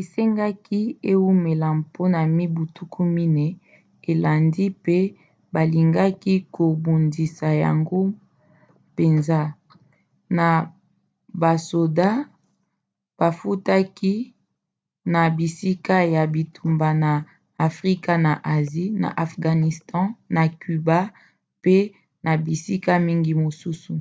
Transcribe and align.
esengaki 0.00 0.80
eumela 1.10 1.68
mpona 1.78 2.20
mibu 2.36 2.62
40 3.00 3.46
elandi 4.10 4.64
pe 4.84 4.98
balingaki 5.54 6.34
kobundisa 6.54 7.48
yango 7.64 8.00
mpenza 8.92 9.40
na 10.36 10.48
basoda 11.40 12.08
bafutaki 13.18 14.14
na 15.12 15.22
bisika 15.36 15.96
ya 16.14 16.22
bitumba 16.34 16.88
na 17.02 17.12
afrika 17.68 18.12
na 18.26 18.32
asie 18.56 18.86
na 19.02 19.08
afghanistan 19.24 20.04
na 20.34 20.42
cuba 20.60 20.98
mpe 21.58 21.76
na 22.24 22.32
bisika 22.44 22.92
mingi 23.06 23.32
mosusu 23.42 23.92